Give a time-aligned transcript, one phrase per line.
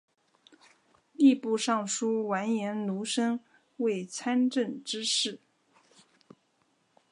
[1.17, 3.39] 吏部尚书完颜奴申
[3.77, 5.39] 为参知政事。